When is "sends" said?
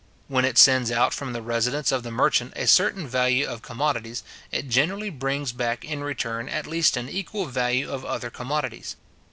0.57-0.89